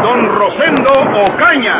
Don 0.00 0.34
Rosendo 0.36 0.90
Ocaña. 1.26 1.76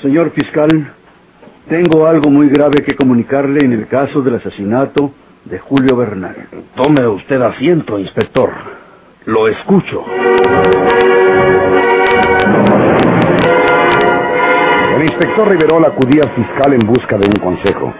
Señor 0.00 0.30
fiscal, 0.30 0.94
tengo 1.68 2.06
algo 2.06 2.30
muy 2.30 2.48
grave 2.48 2.82
que 2.84 2.94
comunicarle 2.94 3.64
en 3.64 3.72
el 3.72 3.88
caso 3.88 4.22
del 4.22 4.36
asesinato 4.36 5.12
de 5.44 5.58
Julio 5.58 5.96
Bernal. 5.96 6.48
Tome 6.76 7.06
usted 7.06 7.42
asiento, 7.42 7.98
inspector. 7.98 8.50
Lo 9.26 9.48
escucho. 9.48 10.04
El 14.96 15.02
inspector 15.02 15.48
Riverol 15.48 15.84
acudía 15.84 16.22
al 16.22 16.30
fiscal 16.30 16.72
en 16.72 16.86
busca 16.86 17.18
de 17.18 17.26
un 17.26 17.34
consejo. 17.34 17.92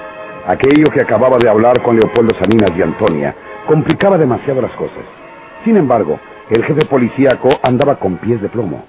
Aquello 0.49 0.91
que 0.91 1.03
acababa 1.03 1.37
de 1.37 1.47
hablar 1.47 1.83
con 1.83 1.97
Leopoldo 1.97 2.35
Salinas 2.39 2.71
y 2.75 2.81
Antonia 2.81 3.35
complicaba 3.67 4.17
demasiado 4.17 4.63
las 4.63 4.73
cosas. 4.73 5.05
Sin 5.63 5.77
embargo, 5.77 6.19
el 6.49 6.65
jefe 6.65 6.87
policíaco 6.87 7.51
andaba 7.63 7.99
con 7.99 8.17
pies 8.17 8.41
de 8.41 8.49
plomo. 8.49 8.87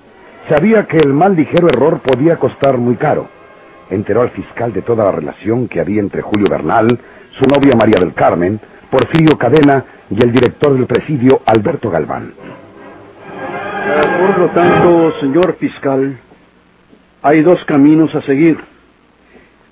Sabía 0.48 0.88
que 0.88 0.96
el 0.96 1.12
mal 1.12 1.36
ligero 1.36 1.68
error 1.68 2.00
podía 2.00 2.38
costar 2.38 2.78
muy 2.78 2.96
caro. 2.96 3.28
Enteró 3.90 4.22
al 4.22 4.30
fiscal 4.30 4.72
de 4.72 4.84
toda 4.84 5.04
la 5.04 5.12
relación 5.12 5.68
que 5.68 5.82
había 5.82 6.00
entre 6.00 6.22
Julio 6.22 6.48
Bernal, 6.50 6.98
su 7.32 7.44
novia 7.44 7.76
María 7.76 8.00
del 8.00 8.14
Carmen, 8.14 8.62
Porfirio 8.90 9.38
Cadena 9.38 9.84
y 10.10 10.24
el 10.24 10.32
director 10.32 10.74
del 10.74 10.88
presidio 10.88 11.42
Alberto 11.46 11.92
Galván. 11.92 12.36
Por 14.18 14.40
lo 14.40 14.48
tanto, 14.52 15.12
señor 15.20 15.58
fiscal, 15.60 16.18
hay 17.22 17.42
dos 17.42 17.66
caminos 17.66 18.16
a 18.16 18.22
seguir. 18.22 18.69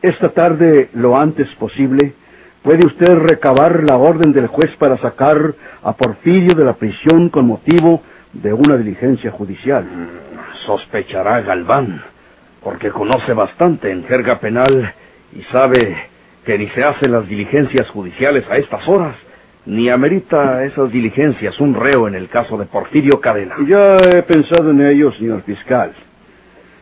Esta 0.02 0.30
tarde, 0.30 0.90
lo 0.94 1.18
antes 1.18 1.48
posible, 1.56 2.14
puede 2.62 2.86
usted 2.86 3.16
recabar 3.16 3.84
la 3.84 3.98
orden 3.98 4.32
del 4.32 4.48
juez 4.48 4.76
para 4.78 4.98
sacar 4.98 5.56
a 5.82 5.94
Porfirio 5.94 6.54
de 6.54 6.66
la 6.66 6.74
prisión 6.74 7.30
con 7.30 7.48
motivo 7.48 8.02
de 8.34 8.54
una 8.54 8.78
diligencia 8.78 9.32
judicial. 9.32 9.86
Sospechará 10.66 11.42
Galván, 11.42 12.04
porque 12.64 12.92
conoce 12.92 13.34
bastante 13.34 13.90
en 13.90 14.04
jerga 14.04 14.40
penal 14.40 14.94
y 15.34 15.42
sabe 15.44 15.96
que 16.46 16.58
ni 16.58 16.68
se 16.70 16.84
hacen 16.84 17.12
las 17.12 17.28
diligencias 17.28 17.90
judiciales 17.90 18.46
a 18.50 18.58
estas 18.58 18.88
horas, 18.88 19.16
ni 19.66 19.90
amerita 19.90 20.64
esas 20.64 20.92
diligencias 20.92 21.60
un 21.60 21.74
reo 21.74 22.08
en 22.08 22.16
el 22.16 22.30
caso 22.30 22.58
de 22.58 22.66
Porfirio 22.66 23.20
Cadena. 23.20 23.56
Ya 23.68 23.98
he 23.98 24.24
pensado 24.24 24.70
en 24.70 24.82
ello, 24.82 25.12
señor 25.14 25.42
fiscal. 25.42 25.94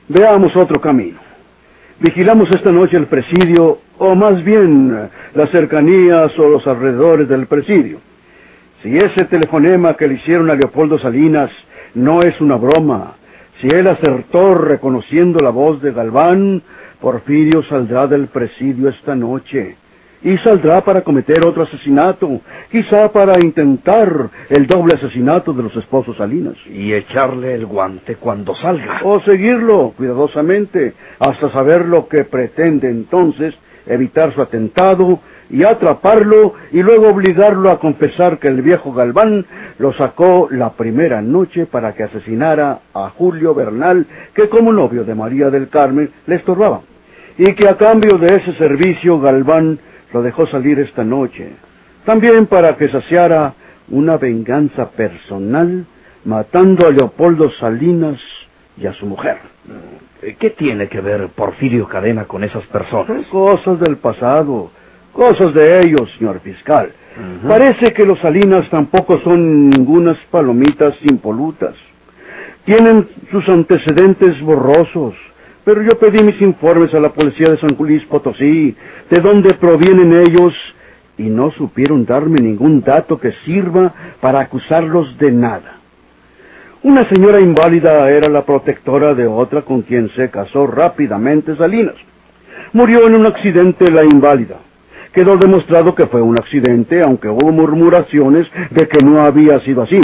Veamos 0.09 0.55
otro 0.55 0.79
camino. 0.81 1.24
Vigilamos 1.99 2.51
esta 2.51 2.73
noche 2.73 2.97
el 2.97 3.07
presidio, 3.07 3.79
o 3.97 4.15
más 4.15 4.43
bien 4.43 5.09
las 5.33 5.49
cercanías 5.49 6.37
o 6.37 6.49
los 6.49 6.67
alrededores 6.67 7.29
del 7.29 7.47
presidio. 7.47 7.99
Si 8.83 8.97
ese 8.97 9.23
telefonema 9.25 9.93
que 9.93 10.07
le 10.07 10.15
hicieron 10.15 10.49
a 10.49 10.55
Leopoldo 10.55 10.97
Salinas 10.99 11.49
no 11.93 12.21
es 12.21 12.39
una 12.41 12.57
broma, 12.57 13.15
si 13.61 13.67
él 13.67 13.87
acertó 13.87 14.55
reconociendo 14.55 15.39
la 15.39 15.51
voz 15.51 15.81
de 15.81 15.93
Galván, 15.93 16.61
Porfirio 16.99 17.63
saldrá 17.63 18.07
del 18.07 18.27
presidio 18.27 18.89
esta 18.89 19.15
noche. 19.15 19.77
Y 20.25 20.39
saldrá 20.39 20.81
para 20.81 21.01
cometer 21.01 21.45
otro 21.45 21.61
asesinato, 21.61 22.41
quizá 22.71 23.11
para 23.11 23.39
intentar 23.39 24.31
el 24.49 24.65
doble 24.65 24.95
asesinato 24.95 25.53
de 25.53 25.61
los 25.61 25.75
esposos 25.75 26.17
Salinas. 26.17 26.55
Y 26.67 26.93
echarle 26.93 27.53
el 27.53 27.67
guante 27.67 28.15
cuando 28.15 28.55
salga. 28.55 29.01
O 29.03 29.19
seguirlo 29.19 29.93
cuidadosamente 29.95 30.95
hasta 31.19 31.51
saber 31.51 31.85
lo 31.85 32.07
que 32.07 32.23
pretende 32.23 32.89
entonces, 32.89 33.53
evitar 33.85 34.33
su 34.33 34.41
atentado 34.41 35.19
y 35.51 35.63
atraparlo 35.63 36.55
y 36.71 36.81
luego 36.81 37.09
obligarlo 37.09 37.69
a 37.69 37.79
confesar 37.79 38.39
que 38.39 38.47
el 38.47 38.63
viejo 38.63 38.93
Galván 38.93 39.45
lo 39.77 39.93
sacó 39.93 40.47
la 40.49 40.71
primera 40.73 41.21
noche 41.21 41.67
para 41.67 41.93
que 41.93 42.01
asesinara 42.01 42.79
a 42.95 43.11
Julio 43.11 43.53
Bernal, 43.53 44.07
que 44.33 44.49
como 44.49 44.73
novio 44.73 45.03
de 45.03 45.13
María 45.13 45.51
del 45.51 45.69
Carmen 45.69 46.09
le 46.25 46.35
estorbaba, 46.37 46.81
y 47.37 47.53
que 47.53 47.69
a 47.69 47.77
cambio 47.77 48.17
de 48.17 48.37
ese 48.37 48.53
servicio 48.53 49.19
Galván 49.19 49.77
lo 50.15 50.21
dejó 50.21 50.47
salir 50.47 50.79
esta 50.79 51.03
noche, 51.03 51.49
también 52.05 52.45
para 52.45 52.77
que 52.77 52.87
saciara 52.87 53.53
una 53.89 54.15
venganza 54.15 54.89
personal 54.91 55.85
matando 56.23 56.87
a 56.87 56.91
Leopoldo 56.91 57.51
Salinas 57.51 58.21
y 58.77 58.87
a 58.87 58.93
su 58.93 59.05
mujer. 59.07 59.39
¿Qué 60.39 60.51
tiene 60.51 60.87
que 60.87 61.01
ver 61.01 61.27
Porfirio 61.35 61.85
Cadena 61.89 62.23
con 62.23 62.45
esas 62.45 62.63
personas? 62.67 63.27
Cosas 63.27 63.77
del 63.81 63.97
pasado, 63.97 64.71
cosas 65.11 65.53
de 65.53 65.81
ellos, 65.81 66.09
señor 66.17 66.39
fiscal. 66.39 66.93
Parece 67.45 67.91
que 67.91 68.05
los 68.05 68.17
Salinas 68.19 68.69
tampoco 68.69 69.19
son 69.19 69.69
ningunas 69.69 70.17
palomitas 70.31 70.95
impolutas. 71.03 71.75
Tienen 72.63 73.09
sus 73.31 73.49
antecedentes 73.49 74.39
borrosos. 74.39 75.13
Pero 75.65 75.81
yo 75.81 75.97
pedí 75.97 76.23
mis 76.23 76.39
informes 76.41 76.93
a 76.93 76.99
la 76.99 77.11
policía 77.11 77.49
de 77.49 77.57
San 77.57 77.75
Luis 77.77 78.05
Potosí, 78.05 78.75
de 79.09 79.19
dónde 79.19 79.55
provienen 79.55 80.13
ellos, 80.13 80.53
y 81.17 81.23
no 81.23 81.51
supieron 81.51 82.05
darme 82.05 82.39
ningún 82.39 82.81
dato 82.81 83.19
que 83.19 83.31
sirva 83.43 83.93
para 84.21 84.41
acusarlos 84.41 85.17
de 85.17 85.31
nada. 85.31 85.79
Una 86.83 87.09
señora 87.09 87.39
inválida 87.39 88.11
era 88.11 88.29
la 88.29 88.45
protectora 88.45 89.15
de 89.15 89.25
otra 89.25 89.63
con 89.63 89.81
quien 89.81 90.09
se 90.09 90.29
casó 90.29 90.67
rápidamente 90.67 91.55
Salinas. 91.55 91.95
Murió 92.73 93.07
en 93.07 93.15
un 93.15 93.25
accidente 93.25 93.89
la 93.89 94.03
inválida. 94.03 94.57
Quedó 95.11 95.37
demostrado 95.37 95.95
que 95.95 96.05
fue 96.05 96.21
un 96.21 96.37
accidente, 96.37 97.01
aunque 97.01 97.29
hubo 97.29 97.51
murmuraciones 97.51 98.47
de 98.69 98.87
que 98.87 99.03
no 99.03 99.21
había 99.21 99.59
sido 99.61 99.81
así. 99.81 99.99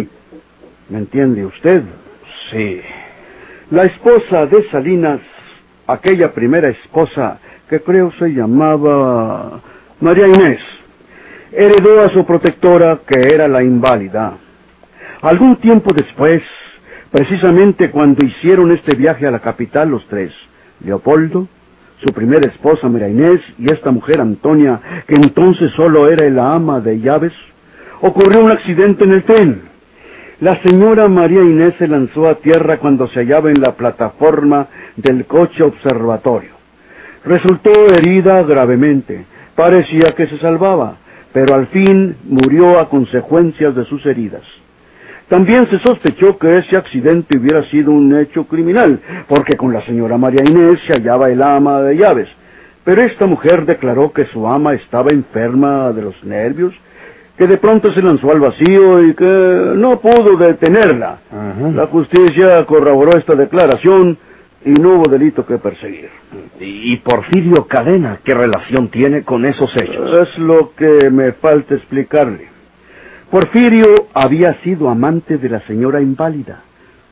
¿Me 0.89 0.97
entiende 0.97 1.45
usted? 1.45 1.83
Sí. 2.49 2.81
La 3.69 3.83
esposa 3.83 4.47
de 4.47 4.63
Salinas, 4.69 5.19
aquella 5.93 6.33
primera 6.33 6.69
esposa 6.69 7.39
que 7.69 7.81
creo 7.81 8.11
se 8.13 8.29
llamaba 8.29 9.61
María 9.99 10.27
Inés, 10.27 10.59
heredó 11.51 12.01
a 12.01 12.09
su 12.09 12.25
protectora 12.25 12.99
que 13.05 13.33
era 13.33 13.47
la 13.47 13.63
inválida. 13.63 14.37
Algún 15.21 15.57
tiempo 15.57 15.93
después, 15.93 16.41
precisamente 17.11 17.91
cuando 17.91 18.25
hicieron 18.25 18.71
este 18.71 18.95
viaje 18.95 19.27
a 19.27 19.31
la 19.31 19.39
capital 19.39 19.89
los 19.89 20.05
tres, 20.07 20.33
Leopoldo, 20.83 21.47
su 22.03 22.13
primera 22.13 22.49
esposa 22.49 22.89
María 22.89 23.09
Inés 23.09 23.41
y 23.57 23.71
esta 23.71 23.91
mujer 23.91 24.19
Antonia, 24.19 25.03
que 25.07 25.15
entonces 25.15 25.71
solo 25.71 26.09
era 26.09 26.27
la 26.29 26.53
ama 26.53 26.79
de 26.79 26.99
llaves, 26.99 27.33
ocurrió 28.01 28.43
un 28.43 28.51
accidente 28.51 29.03
en 29.03 29.11
el 29.11 29.23
tren. 29.23 29.70
La 30.41 30.59
señora 30.63 31.07
María 31.07 31.43
Inés 31.43 31.75
se 31.77 31.87
lanzó 31.87 32.27
a 32.27 32.33
tierra 32.39 32.79
cuando 32.79 33.05
se 33.05 33.19
hallaba 33.19 33.51
en 33.51 33.61
la 33.61 33.75
plataforma 33.75 34.69
del 34.95 35.27
coche 35.27 35.61
observatorio. 35.61 36.49
Resultó 37.23 37.69
herida 37.93 38.41
gravemente. 38.41 39.23
Parecía 39.55 40.15
que 40.15 40.25
se 40.25 40.39
salvaba, 40.39 40.97
pero 41.31 41.53
al 41.53 41.67
fin 41.67 42.15
murió 42.23 42.79
a 42.79 42.89
consecuencias 42.89 43.75
de 43.75 43.85
sus 43.85 44.03
heridas. 44.07 44.41
También 45.29 45.67
se 45.67 45.77
sospechó 45.77 46.39
que 46.39 46.57
ese 46.57 46.75
accidente 46.75 47.37
hubiera 47.37 47.61
sido 47.65 47.91
un 47.91 48.17
hecho 48.17 48.45
criminal, 48.45 48.99
porque 49.27 49.55
con 49.55 49.71
la 49.71 49.81
señora 49.81 50.17
María 50.17 50.43
Inés 50.43 50.79
se 50.87 50.93
hallaba 50.93 51.29
el 51.29 51.43
ama 51.43 51.83
de 51.83 51.97
llaves. 51.97 52.29
Pero 52.83 53.03
esta 53.03 53.27
mujer 53.27 53.67
declaró 53.67 54.11
que 54.11 54.25
su 54.25 54.47
ama 54.47 54.73
estaba 54.73 55.11
enferma 55.11 55.91
de 55.91 56.01
los 56.01 56.23
nervios, 56.23 56.73
que 57.41 57.47
de 57.47 57.57
pronto 57.57 57.91
se 57.91 58.03
lanzó 58.03 58.29
al 58.29 58.39
vacío 58.39 59.03
y 59.03 59.15
que 59.15 59.73
no 59.75 59.99
pudo 59.99 60.37
detenerla. 60.37 61.21
La 61.73 61.87
justicia 61.87 62.63
corroboró 62.67 63.17
esta 63.17 63.33
declaración 63.33 64.15
y 64.63 64.69
no 64.69 64.93
hubo 64.93 65.09
delito 65.09 65.43
que 65.43 65.57
perseguir. 65.57 66.11
¿Y 66.59 66.97
Porfirio 66.97 67.65
Cadena 67.65 68.19
qué 68.23 68.35
relación 68.35 68.89
tiene 68.89 69.23
con 69.23 69.43
esos 69.47 69.75
hechos? 69.75 70.27
Es 70.27 70.37
lo 70.37 70.75
que 70.75 71.09
me 71.09 71.31
falta 71.31 71.73
explicarle. 71.73 72.47
Porfirio 73.31 74.09
había 74.13 74.61
sido 74.61 74.87
amante 74.87 75.39
de 75.39 75.49
la 75.49 75.61
señora 75.61 75.99
inválida. 75.99 76.61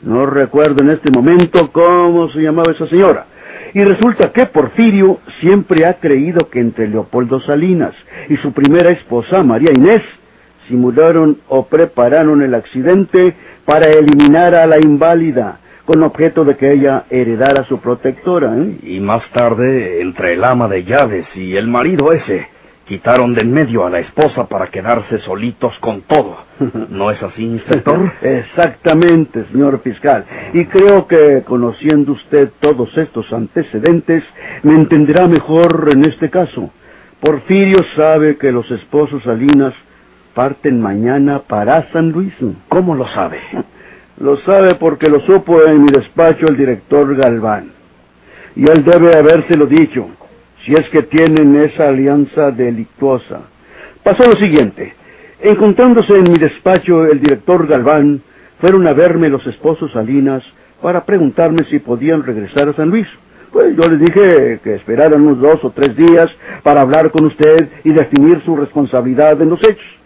No 0.03 0.27
recuerdo 0.27 0.83
en 0.83 0.91
este 0.91 1.09
momento 1.09 1.71
cómo 1.71 2.29
se 2.29 2.39
llamaba 2.43 2.71
esa 2.71 2.85
señora. 2.85 3.25
Y 3.73 3.83
resulta 3.83 4.31
que 4.31 4.45
Porfirio 4.45 5.21
siempre 5.39 5.87
ha 5.87 5.99
creído 5.99 6.49
que 6.49 6.59
entre 6.59 6.87
Leopoldo 6.87 7.39
Salinas 7.39 7.95
y 8.29 8.37
su 8.37 8.51
primera 8.51 8.91
esposa, 8.91 9.43
María 9.43 9.71
Inés, 9.71 10.01
simularon 10.69 11.39
o 11.49 11.65
prepararon 11.65 12.41
el 12.41 12.55
accidente 12.55 13.35
para 13.65 13.87
eliminar 13.89 14.55
a 14.55 14.65
la 14.65 14.79
inválida, 14.79 15.59
con 15.83 16.03
objeto 16.03 16.45
de 16.45 16.55
que 16.55 16.71
ella 16.71 17.05
heredara 17.09 17.65
su 17.65 17.79
protectora. 17.79 18.55
¿eh? 18.55 18.77
Y 18.83 18.99
más 19.01 19.23
tarde, 19.33 20.01
entre 20.01 20.33
el 20.33 20.43
ama 20.43 20.67
de 20.69 20.85
llaves 20.85 21.27
y 21.35 21.57
el 21.57 21.67
marido 21.67 22.13
ese, 22.13 22.47
quitaron 22.85 23.33
de 23.33 23.41
en 23.41 23.51
medio 23.51 23.85
a 23.85 23.89
la 23.89 23.99
esposa 23.99 24.47
para 24.47 24.67
quedarse 24.67 25.19
solitos 25.19 25.77
con 25.79 26.01
todo. 26.03 26.37
¿No 26.89 27.11
es 27.11 27.21
así, 27.21 27.43
inspector? 27.43 28.11
Exactamente, 28.21 29.45
señor 29.51 29.81
fiscal. 29.81 30.25
Y 30.53 30.65
creo 30.65 31.07
que, 31.07 31.43
conociendo 31.45 32.11
usted 32.13 32.51
todos 32.59 32.95
estos 32.97 33.31
antecedentes, 33.33 34.23
me 34.63 34.73
entenderá 34.73 35.27
mejor 35.27 35.89
en 35.91 36.05
este 36.05 36.29
caso. 36.29 36.71
Porfirio 37.19 37.83
sabe 37.95 38.37
que 38.37 38.51
los 38.51 38.69
esposos 38.71 39.23
Salinas 39.23 39.73
parten 40.39 40.79
mañana 40.79 41.39
para 41.39 41.91
San 41.91 42.11
Luis. 42.13 42.33
¿Cómo 42.69 42.95
lo 42.95 43.05
sabe? 43.07 43.39
Lo 44.21 44.37
sabe 44.37 44.75
porque 44.75 45.09
lo 45.09 45.19
supo 45.21 45.61
en 45.63 45.83
mi 45.83 45.91
despacho 45.91 46.45
el 46.47 46.55
director 46.55 47.13
Galván. 47.15 47.71
Y 48.55 48.69
él 48.69 48.85
debe 48.85 49.17
habérselo 49.17 49.65
dicho, 49.65 50.07
si 50.63 50.73
es 50.73 50.87
que 50.89 51.03
tienen 51.03 51.55
esa 51.57 51.89
alianza 51.89 52.51
delictuosa. 52.51 53.41
Pasó 54.03 54.23
lo 54.29 54.37
siguiente. 54.37 54.93
Encontrándose 55.41 56.15
en 56.17 56.31
mi 56.31 56.37
despacho 56.37 57.05
el 57.05 57.19
director 57.19 57.67
Galván, 57.67 58.21
fueron 58.59 58.87
a 58.87 58.93
verme 58.93 59.27
los 59.27 59.45
esposos 59.45 59.91
Salinas 59.91 60.43
para 60.81 61.05
preguntarme 61.05 61.65
si 61.65 61.79
podían 61.79 62.23
regresar 62.23 62.69
a 62.69 62.73
San 62.73 62.89
Luis. 62.89 63.07
Pues 63.51 63.75
yo 63.75 63.89
les 63.89 63.99
dije 63.99 64.59
que 64.63 64.75
esperaran 64.75 65.21
unos 65.21 65.39
dos 65.41 65.65
o 65.65 65.71
tres 65.71 65.95
días 65.97 66.29
para 66.63 66.79
hablar 66.79 67.11
con 67.11 67.25
usted 67.25 67.69
y 67.83 67.91
definir 67.91 68.41
su 68.45 68.55
responsabilidad 68.55 69.41
en 69.41 69.49
los 69.49 69.61
hechos. 69.63 69.98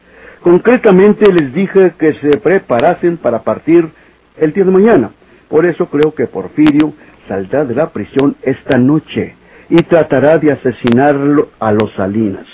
Concretamente 0.43 1.31
les 1.31 1.53
dije 1.53 1.93
que 1.97 2.13
se 2.15 2.37
preparasen 2.37 3.17
para 3.17 3.43
partir 3.43 3.89
el 4.35 4.51
día 4.51 4.65
de 4.65 4.71
mañana. 4.71 5.11
Por 5.47 5.65
eso 5.65 5.85
creo 5.87 6.13
que 6.13 6.27
Porfirio 6.27 6.93
saldrá 7.29 7.63
de 7.63 7.73
la 7.73 7.91
prisión 7.91 8.35
esta 8.41 8.77
noche 8.77 9.35
y 9.69 9.77
tratará 9.83 10.37
de 10.39 10.51
asesinarlo 10.51 11.49
a 11.59 11.71
los 11.71 11.93
Salinas. 11.93 12.45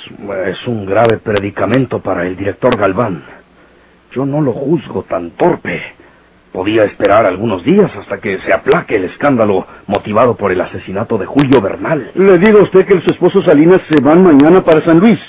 Es 0.45 0.67
un 0.67 0.85
grave 0.85 1.17
predicamento 1.17 1.99
para 1.99 2.27
el 2.27 2.37
director 2.37 2.77
Galván. 2.77 3.23
Yo 4.11 4.23
no 4.23 4.39
lo 4.41 4.53
juzgo 4.53 5.03
tan 5.03 5.31
torpe. 5.31 5.81
Podía 6.51 6.83
esperar 6.83 7.25
algunos 7.25 7.63
días 7.63 7.91
hasta 7.95 8.19
que 8.19 8.37
se 8.39 8.53
aplaque 8.53 8.97
el 8.97 9.05
escándalo 9.05 9.65
motivado 9.87 10.35
por 10.35 10.51
el 10.51 10.61
asesinato 10.61 11.17
de 11.17 11.25
Julio 11.25 11.59
Bernal. 11.59 12.11
Le 12.13 12.37
digo 12.37 12.59
a 12.59 12.63
usted 12.63 12.85
que 12.85 12.95
los 12.95 13.07
esposos 13.07 13.45
Salinas 13.45 13.81
se 13.89 13.99
van 13.99 14.23
mañana 14.23 14.63
para 14.63 14.81
San 14.81 14.99
Luis 14.99 15.19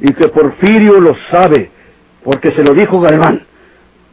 y 0.00 0.12
que 0.12 0.28
Porfirio 0.28 1.00
lo 1.00 1.14
sabe, 1.30 1.70
porque 2.24 2.52
se 2.52 2.62
lo 2.62 2.74
dijo 2.74 3.00
Galván. 3.00 3.46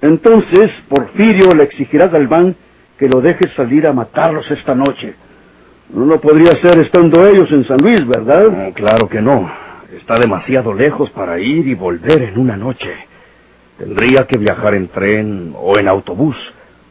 Entonces 0.01 0.71
Porfirio 0.89 1.53
le 1.53 1.63
exigirá 1.63 2.05
a 2.05 2.09
Galván 2.09 2.55
que 2.97 3.07
lo 3.07 3.21
deje 3.21 3.49
salir 3.55 3.87
a 3.87 3.93
matarlos 3.93 4.49
esta 4.51 4.75
noche. 4.75 5.15
No 5.89 6.05
lo 6.05 6.19
podría 6.19 6.51
hacer 6.51 6.79
estando 6.79 7.25
ellos 7.25 7.51
en 7.51 7.63
San 7.63 7.77
Luis, 7.77 8.05
¿verdad? 8.05 8.73
claro 8.73 9.07
que 9.07 9.21
no. 9.21 9.49
Está 9.95 10.19
demasiado 10.19 10.73
lejos 10.73 11.09
para 11.11 11.39
ir 11.39 11.67
y 11.67 11.73
volver 11.73 12.23
en 12.23 12.37
una 12.37 12.57
noche. 12.57 12.93
Tendría 13.77 14.25
que 14.25 14.37
viajar 14.37 14.75
en 14.75 14.89
tren 14.89 15.53
o 15.55 15.77
en 15.77 15.87
autobús. 15.87 16.35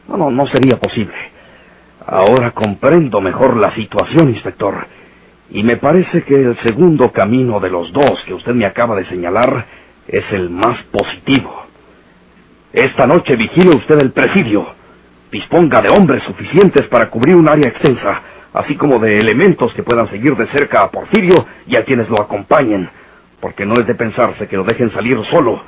No, 0.07 0.17
no, 0.17 0.31
no 0.31 0.47
sería 0.47 0.77
posible. 0.77 1.15
Ahora 2.05 2.51
comprendo 2.51 3.21
mejor 3.21 3.57
la 3.57 3.71
situación, 3.75 4.29
inspector. 4.29 4.87
Y 5.49 5.63
me 5.63 5.77
parece 5.77 6.23
que 6.23 6.35
el 6.35 6.57
segundo 6.59 7.11
camino 7.11 7.59
de 7.59 7.69
los 7.69 7.91
dos 7.91 8.23
que 8.25 8.33
usted 8.33 8.53
me 8.53 8.65
acaba 8.65 8.95
de 8.95 9.05
señalar 9.05 9.65
es 10.07 10.23
el 10.31 10.49
más 10.49 10.81
positivo. 10.91 11.65
Esta 12.73 13.07
noche 13.07 13.35
vigile 13.35 13.75
usted 13.75 13.99
el 13.99 14.11
presidio. 14.11 14.67
Disponga 15.31 15.81
de 15.81 15.89
hombres 15.89 16.23
suficientes 16.23 16.87
para 16.87 17.09
cubrir 17.09 17.35
un 17.35 17.49
área 17.49 17.69
extensa, 17.69 18.21
así 18.53 18.75
como 18.75 18.99
de 18.99 19.19
elementos 19.19 19.73
que 19.73 19.83
puedan 19.83 20.09
seguir 20.09 20.35
de 20.35 20.47
cerca 20.47 20.83
a 20.83 20.91
Porfirio 20.91 21.45
y 21.67 21.75
a 21.75 21.83
quienes 21.83 22.09
lo 22.09 22.21
acompañen, 22.21 22.89
porque 23.39 23.65
no 23.65 23.75
es 23.75 23.85
de 23.85 23.95
pensarse 23.95 24.47
que 24.47 24.57
lo 24.57 24.63
dejen 24.63 24.91
salir 24.91 25.17
solo 25.25 25.61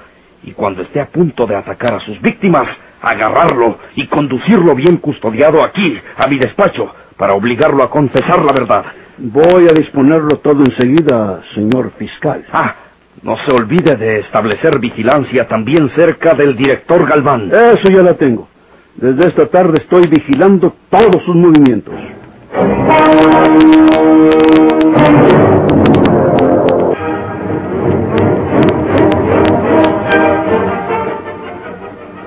y 0.44 0.51
cuando 0.51 0.81
esté 0.83 1.01
a 1.01 1.07
punto 1.07 1.45
de 1.45 1.56
atacar 1.56 1.95
a 1.95 2.00
sus 2.00 2.19
víctimas, 2.21 2.68
agarrarlo 3.01 3.77
y 3.95 4.07
conducirlo 4.07 4.75
bien 4.75 4.97
custodiado 4.97 5.63
aquí, 5.63 6.00
a 6.18 6.27
mi 6.27 6.38
despacho, 6.38 6.94
para 7.18 7.33
obligarlo 7.33 7.83
a 7.83 7.89
confesar 7.89 8.44
la 8.44 8.53
verdad. 8.53 8.86
Voy 9.18 9.68
a 9.68 9.74
disponerlo 9.74 10.38
todo 10.38 10.63
enseguida, 10.63 11.41
señor 11.53 11.91
fiscal. 11.97 12.45
Ah, 12.51 12.75
no 13.21 13.38
se 13.38 13.51
olvide 13.51 13.95
de 13.95 14.19
establecer 14.19 14.80
vigilancia 14.80 15.48
también 15.48 15.89
cerca 15.89 16.33
del 16.33 16.56
director 16.56 17.07
Galván. 17.07 17.51
Eso 17.54 17.89
ya 17.89 18.01
la 18.01 18.13
tengo. 18.16 18.48
Desde 18.95 19.27
esta 19.27 19.48
tarde 19.48 19.80
estoy 19.80 20.07
vigilando 20.07 20.74
todos 20.89 21.24
sus 21.24 21.36
movimientos. 21.36 21.95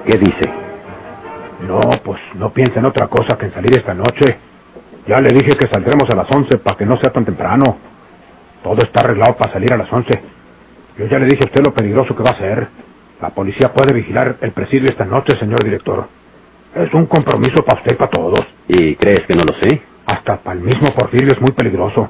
¿Qué 0.07 0.19
dice? 0.19 0.51
No, 1.67 1.81
pues 2.05 2.21
no 2.35 2.53
piensa 2.53 2.81
en 2.81 2.87
otra 2.87 3.07
cosa 3.09 3.39
que 3.39 3.47
en 3.47 3.55
salir 3.55 3.77
esta 3.77 3.95
noche. 3.95 4.39
Ya 5.07 5.21
le 5.21 5.31
dije 5.31 5.57
que 5.57 5.67
saldremos 5.69 6.09
a 6.11 6.17
las 6.17 6.31
once 6.31 6.59
para 6.59 6.77
que 6.77 6.87
no 6.87 6.97
sea 6.97 7.11
tan 7.11 7.25
temprano. 7.25 7.79
Todo 8.63 8.83
está 8.83 9.01
arreglado 9.01 9.37
para 9.37 9.53
salir 9.53 9.73
a 9.73 9.77
las 9.77 9.93
once. 9.93 10.21
Yo 11.03 11.09
ya 11.09 11.19
le 11.19 11.27
dije 11.27 11.43
a 11.43 11.47
usted 11.47 11.65
lo 11.65 11.75
peligroso 11.75 12.15
que 12.15 12.23
va 12.23 12.31
a 12.31 12.37
ser. 12.37 12.69
La 13.21 13.31
policía 13.31 13.73
puede 13.73 13.93
vigilar 13.93 14.37
el 14.41 14.53
presidio 14.53 14.89
esta 14.89 15.05
noche, 15.05 15.37
señor 15.37 15.65
director. 15.65 16.07
Es 16.77 16.95
un 16.95 17.07
compromiso 17.07 17.65
para 17.65 17.81
usted 17.81 17.95
y 17.95 17.97
para 17.97 18.11
todos. 18.11 18.47
¿Y 18.69 18.95
crees 18.95 19.27
que 19.27 19.35
no 19.35 19.43
lo 19.43 19.53
sé? 19.55 19.83
Hasta 20.07 20.37
para 20.37 20.57
el 20.61 20.65
mismo 20.65 20.95
Porfirio 20.95 21.33
es 21.33 21.41
muy 21.41 21.51
peligroso. 21.51 22.09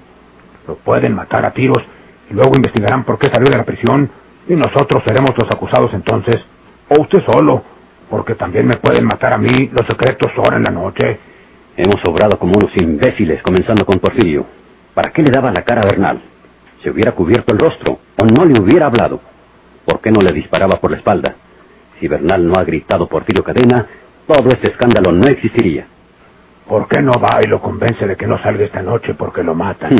Lo 0.69 0.75
pueden 0.77 1.15
matar 1.15 1.47
a 1.47 1.53
tiros 1.53 1.83
y 2.31 2.35
luego 2.35 2.53
investigarán 2.55 3.05
por 3.05 3.19
qué 3.19 3.31
salió 3.31 3.49
de 3.49 3.57
la 3.57 3.65
prisión 3.65 4.11
y 4.47 4.55
nosotros 4.57 5.03
seremos 5.07 5.31
los 5.39 5.51
acusados 5.51 5.95
entonces. 5.95 6.45
O 6.91 7.01
usted 7.01 7.23
solo, 7.25 7.63
porque 8.11 8.35
también 8.35 8.67
me 8.67 8.77
pueden 8.77 9.07
matar 9.07 9.33
a 9.33 9.39
mí 9.39 9.71
los 9.73 9.87
secretos 9.87 10.31
ahora 10.37 10.59
en 10.59 10.65
la 10.65 10.71
noche. 10.71 11.19
Hemos 11.79 12.05
obrado 12.05 12.39
como 12.39 12.59
unos 12.59 12.77
imbéciles, 12.77 13.43
comenzando 13.43 13.87
con 13.87 13.99
Porfirio. 14.01 14.45
¿Para 14.93 15.13
qué 15.13 15.23
le 15.23 15.31
daba 15.31 15.51
la 15.51 15.63
cara 15.63 15.81
a 15.81 15.89
Bernal? 15.89 16.32
Se 16.83 16.91
hubiera 16.91 17.13
cubierto 17.13 17.53
el 17.53 17.59
rostro 17.59 17.99
o 18.19 18.25
no 18.25 18.45
le 18.45 18.61
hubiera 18.61 18.87
hablado. 18.87 19.21
¿Por 19.85 20.01
qué 20.01 20.11
no 20.11 20.21
le 20.21 20.33
disparaba 20.33 20.81
por 20.81 20.91
la 20.91 20.97
espalda? 20.99 21.37
Si 22.01 22.09
Bernal 22.09 22.47
no 22.47 22.55
ha 22.59 22.65
gritado 22.65 23.09
Porfirio 23.09 23.45
Cadena, 23.45 23.87
todo 24.27 24.49
este 24.51 24.69
escándalo 24.69 25.13
no 25.13 25.29
existiría. 25.29 25.87
¿Por 26.69 26.89
qué 26.89 27.01
no 27.01 27.13
va 27.21 27.41
y 27.43 27.47
lo 27.47 27.61
convence 27.61 28.07
de 28.07 28.17
que 28.17 28.27
no 28.27 28.39
salga 28.39 28.65
esta 28.65 28.83
noche 28.83 29.15
porque 29.15 29.43
lo 29.43 29.55
matan? 29.55 29.97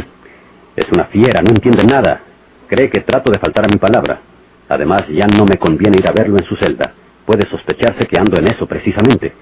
Es 0.75 0.91
una 0.91 1.05
fiera, 1.05 1.43
no 1.43 1.51
entiende 1.51 1.85
nada. 1.85 2.21
Cree 2.69 2.89
que 2.91 3.01
trato 3.01 3.31
de 3.31 3.39
faltar 3.39 3.65
a 3.65 3.69
mi 3.69 3.77
palabra. 3.77 4.21
Además, 4.69 5.07
ya 5.09 5.27
no 5.27 5.45
me 5.45 5.59
conviene 5.59 5.99
ir 5.99 6.09
a 6.09 6.13
verlo 6.13 6.39
en 6.39 6.45
su 6.45 6.57
celda. 6.57 6.95
Puede 7.27 7.47
sospecharse 7.47 8.07
que 8.07 8.19
ando 8.19 8.39
en 8.39 8.49
eso 8.49 8.67
precisamente. 8.67 9.33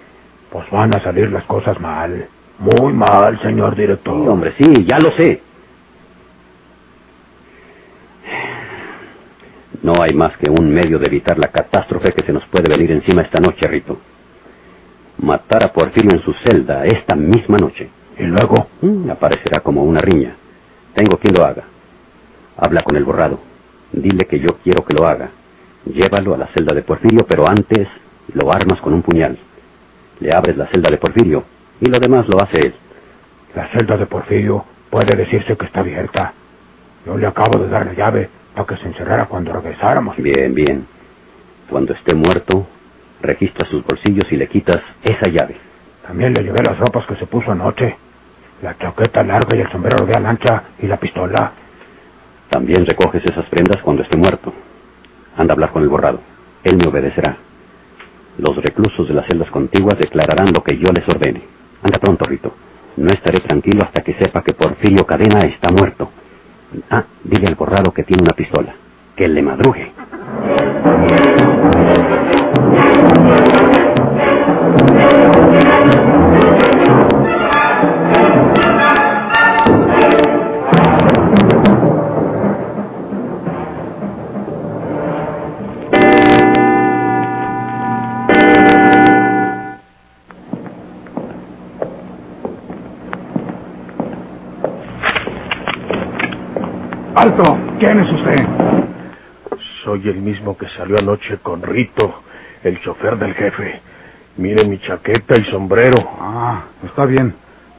Pues 0.51 0.69
van 0.71 0.95
a 0.95 1.01
salir 1.01 1.31
las 1.31 1.45
cosas 1.45 1.79
mal. 1.81 2.27
Muy 2.59 2.93
mal, 2.93 3.41
señor 3.41 3.77
director. 3.77 4.23
Sí, 4.23 4.29
hombre, 4.29 4.53
sí, 4.59 4.85
ya 4.85 4.99
lo 4.99 5.13
sé. 5.13 5.41
No 9.83 10.03
hay 10.03 10.13
más 10.13 10.37
que 10.37 10.51
un 10.51 10.71
medio 10.73 10.99
de 10.99 11.07
evitar 11.07 11.39
la 11.39 11.49
catástrofe 11.49 12.13
que 12.13 12.25
se 12.25 12.33
nos 12.33 12.45
puede 12.47 12.69
venir 12.69 12.91
encima 12.91 13.23
esta 13.23 13.41
noche, 13.41 13.67
Rito. 13.67 13.99
Matar 15.19 15.65
a 15.65 15.73
Porfirio 15.73 16.13
en 16.13 16.23
su 16.23 16.33
celda 16.35 16.85
esta 16.85 17.15
misma 17.15 17.57
noche. 17.57 17.89
¿Y 18.19 18.25
luego? 18.25 18.69
Mm, 18.83 19.11
aparecerá 19.11 19.61
como 19.61 19.83
una 19.83 20.03
riña. 20.03 20.35
Tengo 20.95 21.17
quien 21.19 21.35
lo 21.35 21.45
haga. 21.45 21.65
Habla 22.59 22.83
con 22.83 22.97
el 22.97 23.05
borrado. 23.05 23.41
Dile 23.93 24.27
que 24.27 24.39
yo 24.39 24.59
quiero 24.63 24.85
que 24.85 24.95
lo 24.95 25.07
haga. 25.07 25.31
Llévalo 25.87 26.35
a 26.35 26.39
la 26.39 26.49
celda 26.49 26.75
de 26.75 26.83
Porfirio, 26.83 27.25
pero 27.27 27.49
antes 27.49 27.89
lo 28.35 28.53
armas 28.53 28.81
con 28.83 28.93
un 28.93 29.03
puñal. 29.03 29.39
Le 30.21 30.35
abres 30.35 30.59
la 30.59 30.67
celda 30.67 30.91
de 30.91 30.99
Porfirio 30.99 31.45
y 31.81 31.87
lo 31.87 31.99
demás 31.99 32.29
lo 32.29 32.43
hace 32.43 32.67
él. 32.67 32.75
La 33.55 33.69
celda 33.69 33.97
de 33.97 34.05
Porfirio 34.05 34.65
puede 34.91 35.17
decirse 35.17 35.57
que 35.57 35.65
está 35.65 35.81
abierta. 35.81 36.35
Yo 37.07 37.17
le 37.17 37.27
acabo 37.27 37.59
de 37.59 37.69
dar 37.71 37.87
la 37.87 37.95
llave 37.95 38.29
para 38.55 38.67
que 38.67 38.77
se 38.77 38.87
encerrara 38.87 39.27
cuando 39.27 39.53
regresáramos. 39.53 40.17
Bien, 40.17 40.55
bien. 40.55 40.87
Cuando 41.69 41.93
esté 41.93 42.15
muerto, 42.15 42.67
registras 43.23 43.69
sus 43.69 43.85
bolsillos 43.85 44.31
y 44.33 44.37
le 44.37 44.49
quitas 44.49 44.83
esa 45.03 45.29
llave. 45.29 45.57
También 46.07 46.35
le 46.35 46.43
llevé 46.43 46.63
las 46.63 46.79
ropas 46.79 47.07
que 47.07 47.17
se 47.17 47.27
puso 47.27 47.53
anoche. 47.53 47.97
La 48.63 48.77
chaqueta 48.77 49.23
larga 49.23 49.57
y 49.57 49.61
el 49.61 49.71
sombrero 49.71 50.05
de 50.05 50.17
ancha 50.17 50.65
y 50.81 50.87
la 50.87 50.99
pistola. 50.99 51.53
También 52.51 52.85
recoges 52.85 53.25
esas 53.25 53.47
prendas 53.47 53.81
cuando 53.83 54.03
esté 54.03 54.17
muerto. 54.17 54.53
Anda 55.37 55.53
a 55.53 55.55
hablar 55.55 55.71
con 55.71 55.83
el 55.83 55.89
borrado. 55.89 56.21
Él 56.65 56.77
me 56.77 56.87
obedecerá. 56.87 57.37
Los 58.39 58.57
reclusos 58.57 59.07
de 59.09 59.15
las 59.15 59.27
celdas 59.27 59.51
contiguas 59.51 59.99
declararán 59.99 60.53
lo 60.53 60.63
que 60.63 60.77
yo 60.77 60.91
les 60.93 61.09
ordene. 61.09 61.43
Anda 61.83 61.99
pronto, 61.99 62.25
Rito. 62.25 62.55
No 62.97 63.13
estaré 63.13 63.41
tranquilo 63.41 63.85
hasta 63.85 64.03
que 64.03 64.15
sepa 64.15 64.43
que 64.43 64.53
Porfirio 64.53 65.07
Cadena 65.07 65.41
está 65.41 65.71
muerto. 65.71 66.11
Ah, 66.91 67.05
dile 67.25 67.49
al 67.49 67.55
borrado 67.55 67.93
que 67.93 68.05
tiene 68.05 68.23
una 68.23 68.33
pistola. 68.33 68.75
Que 69.17 69.29
le 69.29 69.43
madrugue. 69.43 69.93
Es 98.11 98.21
usted? 98.21 98.47
Soy 99.85 100.09
el 100.09 100.17
mismo 100.21 100.57
que 100.57 100.69
salió 100.69 100.99
anoche 100.99 101.39
con 101.43 101.63
Rito, 101.63 102.23
el 102.63 102.81
chofer 102.81 103.17
del 103.19 103.35
jefe. 103.35 103.81
Mire 104.37 104.65
mi 104.65 104.79
chaqueta 104.81 105.37
y 105.39 105.45
sombrero. 105.45 105.97
Ah, 106.21 106.63
está 106.85 107.05
bien. 107.07 107.35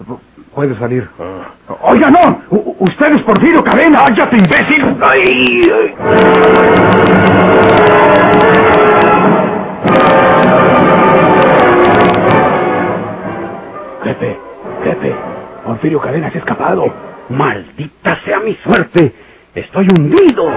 Pu- 0.07 0.19
Puede 0.53 0.75
salir. 0.77 1.07
Ah. 1.19 1.75
¡Oiga, 1.83 2.11
no! 2.11 2.41
U- 2.50 2.75
¡Usted 2.79 3.13
es 3.13 3.21
Porfirio 3.23 3.63
Cadena! 3.63 4.03
¡Cállate, 4.05 4.38
imbécil! 4.38 4.97
¡Ay! 5.01 5.71
ay. 5.73 7.01
Jefe, 14.03 14.38
jefe, 14.83 15.15
Porfirio 15.65 16.00
Cadena 16.00 16.29
se 16.31 16.38
ha 16.38 16.39
escapado. 16.39 16.85
¡Maldita 17.29 18.17
sea 18.25 18.39
mi 18.39 18.55
suerte! 18.55 19.13
¡Estoy 19.53 19.86
hundido! 19.89 20.50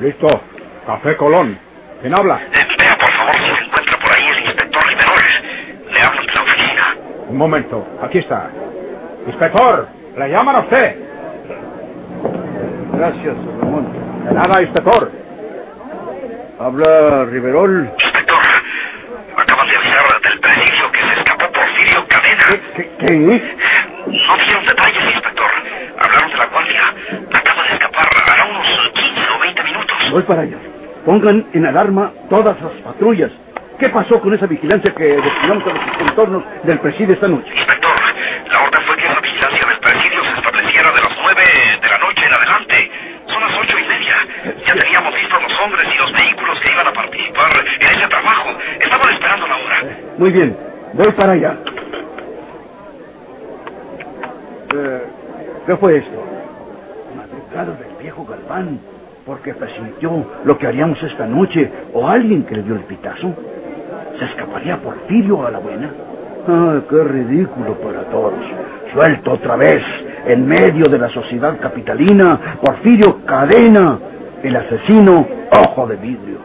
Listo. 0.00 0.28
Café 0.86 1.14
Colón. 1.16 1.58
¿Quién 2.00 2.14
habla? 2.14 2.40
Vea, 2.78 2.96
por 2.98 3.10
favor, 3.10 3.34
si 3.36 3.54
se 3.54 3.64
encuentra 3.64 3.98
por 3.98 4.12
ahí 4.12 4.24
el 4.28 4.44
inspector 4.44 4.82
Riverol. 4.86 5.22
Le 5.92 6.00
hablo 6.00 6.20
de 6.22 6.32
la 6.32 6.42
oficina. 6.42 6.96
Un 7.28 7.36
momento. 7.36 7.86
Aquí 8.02 8.18
está. 8.18 8.48
Inspector, 9.26 9.88
le 10.16 10.28
llaman 10.30 10.56
a 10.56 10.60
usted. 10.60 10.96
Gracias, 12.94 13.36
Ramón. 13.60 14.24
De 14.24 14.32
nada, 14.32 14.62
inspector. 14.62 15.12
Habla 16.58 17.24
Riverol. 17.26 17.90
Inspector, 18.02 18.38
acaban 19.36 19.68
de 19.68 19.76
avisar 19.76 20.20
del 20.22 20.40
presidio 20.40 20.92
que 20.92 21.00
se 21.00 21.12
escapó 21.12 21.52
Porfirio 21.52 22.06
Cadena. 22.08 22.60
¿Qué? 22.74 22.90
qué? 22.98 23.56
No 24.06 24.36
dieron 24.44 24.66
detalles, 24.66 25.04
inspector. 25.04 25.50
Hablaron 25.98 26.30
de 26.30 26.36
la 26.38 26.46
guardia. 26.46 26.94
Voy 30.10 30.22
para 30.22 30.42
allá. 30.42 30.56
Pongan 31.04 31.46
en 31.52 31.66
alarma 31.66 32.12
todas 32.28 32.60
las 32.60 32.72
patrullas. 32.82 33.30
¿Qué 33.78 33.88
pasó 33.88 34.20
con 34.20 34.34
esa 34.34 34.46
vigilancia 34.46 34.94
que 34.94 35.04
destinamos 35.04 35.64
a 35.64 35.72
los 35.72 35.96
contornos 35.96 36.44
del 36.64 36.78
presidio 36.80 37.14
esta 37.14 37.28
noche? 37.28 37.50
Inspector, 37.54 37.90
la 38.52 38.62
orden 38.64 38.82
fue 38.82 38.96
que 38.96 39.08
la 39.08 39.20
vigilancia 39.20 39.66
del 39.66 39.78
presidio 39.78 40.24
se 40.24 40.34
estableciera 40.34 40.92
de 40.92 41.00
las 41.00 41.16
9 41.22 41.42
de 41.80 41.88
la 41.88 41.98
noche 41.98 42.26
en 42.26 42.32
adelante. 42.32 42.90
Son 43.26 43.40
las 43.40 43.58
ocho 43.58 43.78
y 43.78 43.88
media. 43.88 44.16
Ya 44.66 44.74
teníamos 44.74 45.14
listos 45.14 45.42
los 45.42 45.60
hombres 45.60 45.88
y 45.94 45.98
los 45.98 46.12
vehículos 46.12 46.60
que 46.60 46.72
iban 46.72 46.86
a 46.86 46.92
participar 46.92 47.52
en 47.80 47.86
ese 47.88 48.06
trabajo. 48.08 48.50
Estaban 48.80 49.08
esperando 49.14 49.46
la 49.46 49.56
hora. 49.56 49.98
Muy 50.18 50.30
bien, 50.30 50.56
voy 50.92 51.12
para 51.12 51.32
allá. 51.32 51.56
Eh, 54.74 55.02
¿Qué 55.66 55.76
fue 55.76 55.96
esto? 55.96 56.24
Madrugada 57.16 57.76
del 57.78 57.96
viejo 58.02 58.24
Galván, 58.26 58.78
porque 59.30 59.54
presintió 59.54 60.26
lo 60.42 60.58
que 60.58 60.66
haríamos 60.66 61.00
esta 61.04 61.24
noche, 61.24 61.70
o 61.94 62.08
alguien 62.08 62.42
que 62.42 62.56
le 62.56 62.64
dio 62.64 62.74
el 62.74 62.82
pitazo. 62.82 63.32
¿Se 64.18 64.24
escaparía 64.24 64.76
Porfirio 64.78 65.46
a 65.46 65.52
la 65.52 65.60
buena? 65.60 65.88
Ah, 66.48 66.80
qué 66.90 67.04
ridículo 67.04 67.74
para 67.74 68.02
todos. 68.10 68.34
Suelto 68.92 69.30
otra 69.30 69.54
vez, 69.54 69.84
en 70.26 70.48
medio 70.48 70.86
de 70.86 70.98
la 70.98 71.08
sociedad 71.10 71.60
capitalina, 71.60 72.56
Porfirio 72.60 73.24
Cadena, 73.24 74.00
el 74.42 74.56
asesino 74.56 75.24
ojo 75.52 75.86
de 75.86 75.94
vidrio. 75.94 76.38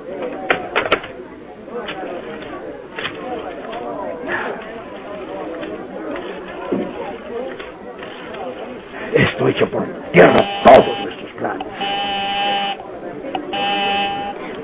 Esto 9.11 9.47
echa 9.47 9.65
por 9.65 9.83
tierra 10.11 10.45
todos 10.63 10.99
nuestros 11.03 11.31
planes. 11.39 11.65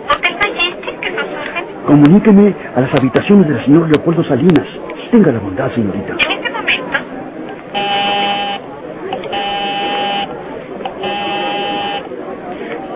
¿Por 0.07 0.19
qué 0.19 0.29
falleciste? 0.33 0.97
¿Qué 0.99 1.09
sos 1.09 1.25
orden? 1.25 1.65
Comuníqueme 1.95 2.55
a 2.73 2.79
las 2.79 2.93
habitaciones 2.95 3.49
del 3.49 3.65
señor 3.65 3.89
Leopoldo 3.89 4.23
Salinas. 4.23 4.65
Tenga 5.11 5.29
la 5.29 5.39
bondad, 5.39 5.69
señorita. 5.73 6.13
En 6.13 6.31
este 6.31 6.49
momento. 6.49 6.97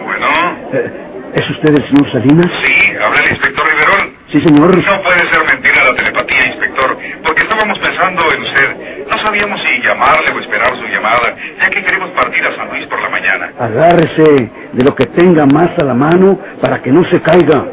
Bueno, 0.04 0.28
Eh, 0.74 0.92
¿Es 1.36 1.50
usted 1.50 1.70
el 1.76 1.84
señor 1.88 2.10
Salinas? 2.12 2.50
sí, 2.64 2.74
habla 3.04 3.22
el 3.24 3.30
inspector 3.32 3.66
Riverol. 3.68 4.14
Sí, 4.28 4.40
señor. 4.42 4.70
No 4.78 5.02
puede 5.04 5.20
ser 5.28 5.44
mentira 5.46 5.84
la 5.84 5.94
telepatía, 5.96 6.48
inspector, 6.48 6.98
porque 7.24 7.42
estábamos 7.44 7.78
pensando 7.80 8.22
en 8.34 8.42
usted. 8.42 9.06
No 9.12 9.18
sabíamos 9.18 9.62
si 9.62 9.82
llamarle 9.82 10.32
o 10.34 10.40
esperar 10.40 10.74
su 10.78 10.86
llamada, 10.88 11.36
ya 11.60 11.70
que 11.70 11.84
queremos 11.84 12.10
partir 12.12 12.42
a 12.46 12.54
San 12.56 12.70
Luis 12.70 12.86
por 12.88 13.02
la 13.02 13.10
mañana. 13.10 13.52
Agárrese 13.60 14.50
de 14.72 14.84
lo 14.84 14.96
que 14.96 15.08
tenga 15.08 15.46
más 15.46 15.78
a 15.78 15.84
la 15.84 15.94
mano 15.94 16.40
para 16.62 16.82
que 16.82 16.92
no 16.92 17.04
se 17.06 17.22
caiga. 17.22 17.66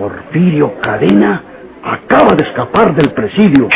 Porfirio 0.00 0.80
Cadena 0.80 1.42
acaba 1.82 2.34
de 2.34 2.44
escapar 2.44 2.94
del 2.94 3.12
presidio. 3.12 3.68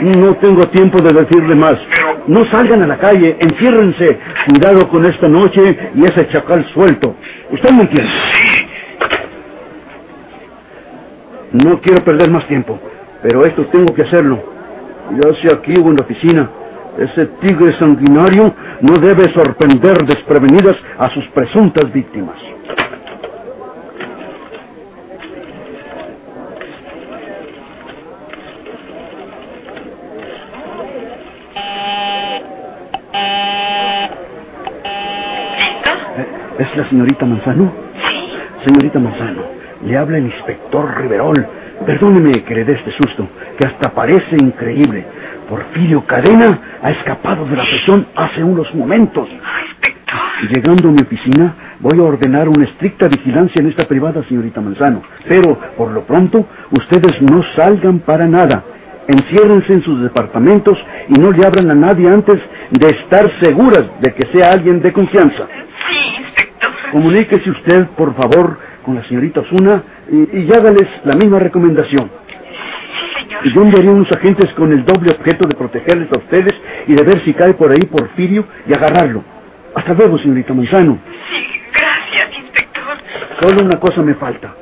No 0.00 0.36
tengo 0.36 0.68
tiempo 0.68 1.02
de 1.02 1.12
decirle 1.12 1.56
más. 1.56 1.76
No 2.28 2.44
salgan 2.44 2.84
a 2.84 2.86
la 2.86 2.98
calle, 2.98 3.36
enciérrense. 3.40 4.16
Cuidado 4.48 4.88
con 4.88 5.04
esta 5.04 5.26
noche 5.26 5.90
y 5.96 6.04
ese 6.04 6.28
chacal 6.28 6.64
suelto. 6.72 7.16
¿Usted 7.50 7.70
me 7.70 7.82
entiende? 7.82 8.12
No 11.50 11.80
quiero 11.80 12.04
perder 12.04 12.30
más 12.30 12.46
tiempo, 12.46 12.78
pero 13.22 13.44
esto 13.44 13.64
tengo 13.66 13.92
que 13.92 14.02
hacerlo. 14.02 14.40
Ya 15.20 15.34
sea 15.42 15.54
aquí 15.54 15.74
o 15.76 15.88
en 15.88 15.96
la 15.96 16.02
oficina, 16.02 16.48
ese 16.96 17.26
tigre 17.40 17.72
sanguinario 17.72 18.54
no 18.82 18.98
debe 18.98 19.32
sorprender 19.32 20.04
desprevenidas 20.06 20.76
a 20.96 21.10
sus 21.10 21.26
presuntas 21.28 21.92
víctimas. 21.92 22.36
¿Listo? 22.76 23.26
Eh, 36.16 36.45
¿Es 36.58 36.74
la 36.74 36.88
señorita 36.88 37.26
Manzano? 37.26 37.70
Sí. 38.08 38.26
Señorita 38.64 38.98
Manzano, 38.98 39.42
le 39.84 39.96
habla 39.96 40.16
el 40.16 40.24
inspector 40.24 41.02
Riverol. 41.02 41.46
Perdóneme 41.84 42.42
que 42.44 42.54
le 42.54 42.64
dé 42.64 42.72
este 42.72 42.90
susto, 42.92 43.28
que 43.58 43.66
hasta 43.66 43.92
parece 43.92 44.36
increíble. 44.36 45.04
Porfirio 45.50 46.06
Cadena 46.06 46.78
ha 46.82 46.90
escapado 46.92 47.44
de 47.44 47.56
la 47.56 47.62
prisión 47.62 48.06
hace 48.16 48.42
unos 48.42 48.74
momentos. 48.74 49.28
Llegando 50.48 50.88
a 50.88 50.92
mi 50.92 51.02
oficina, 51.02 51.54
voy 51.80 51.98
a 51.98 52.04
ordenar 52.04 52.48
una 52.48 52.64
estricta 52.64 53.06
vigilancia 53.08 53.60
en 53.60 53.68
esta 53.68 53.86
privada, 53.86 54.22
señorita 54.24 54.62
Manzano. 54.62 55.02
Pero, 55.28 55.58
por 55.76 55.90
lo 55.90 56.06
pronto, 56.06 56.46
ustedes 56.70 57.20
no 57.20 57.42
salgan 57.54 57.98
para 57.98 58.26
nada. 58.26 58.64
Enciérrense 59.08 59.72
en 59.72 59.82
sus 59.82 60.02
departamentos 60.02 60.82
y 61.08 61.12
no 61.20 61.30
le 61.30 61.46
abran 61.46 61.70
a 61.70 61.74
nadie 61.74 62.08
antes 62.08 62.40
de 62.70 62.88
estar 62.88 63.30
seguras 63.38 63.84
de 64.00 64.14
que 64.14 64.26
sea 64.32 64.50
alguien 64.50 64.80
de 64.80 64.92
confianza. 64.92 65.46
Comuníquese 66.92 67.50
usted, 67.50 67.86
por 67.96 68.14
favor, 68.14 68.58
con 68.84 68.94
la 68.94 69.04
señorita 69.04 69.40
Osuna 69.40 69.82
y, 70.10 70.40
y 70.40 70.52
hágales 70.52 70.88
la 71.04 71.14
misma 71.16 71.38
recomendación. 71.38 72.10
Sí, 72.50 73.20
señor. 73.20 73.46
Y 73.46 73.52
yo 73.54 73.62
enviaré 73.62 73.88
unos 73.88 74.10
agentes 74.12 74.52
con 74.54 74.72
el 74.72 74.84
doble 74.84 75.10
objeto 75.12 75.46
de 75.48 75.54
protegerles 75.56 76.10
a 76.12 76.18
ustedes 76.18 76.54
y 76.86 76.94
de 76.94 77.02
ver 77.02 77.20
si 77.24 77.34
cae 77.34 77.54
por 77.54 77.70
ahí 77.72 77.80
Porfirio 77.86 78.46
y 78.66 78.74
agarrarlo. 78.74 79.24
Hasta 79.74 79.94
luego, 79.94 80.18
señorita 80.18 80.54
Manzano. 80.54 80.98
Sí, 81.30 81.46
gracias, 81.72 82.38
inspector. 82.38 82.96
Solo 83.40 83.64
una 83.64 83.78
cosa 83.78 84.02
me 84.02 84.14
falta. 84.14 84.54